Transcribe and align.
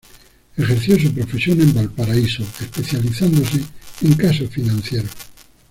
Ejerció 0.57 0.99
su 0.99 1.13
profesión 1.13 1.61
en 1.61 1.75
Valparaíso, 1.75 2.41
especializándose 2.59 3.59
en 4.01 4.13
casos 4.15 4.49
financieros. 4.49 5.11